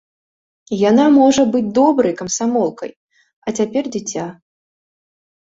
[0.89, 2.91] Яна можа быць добрай камсамолкай,
[3.45, 4.27] а цяпер дзіця.